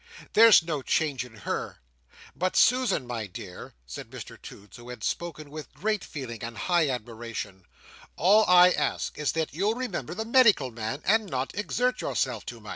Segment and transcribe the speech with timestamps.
[0.33, 1.77] There's no change in her.
[2.35, 6.89] But, Susan, my dear," said Mr Toots, who had spoken with great feeling and high
[6.89, 7.65] admiration,
[8.15, 12.59] "all I ask is, that you'll remember the medical man, and not exert yourself too
[12.59, 12.69] much!"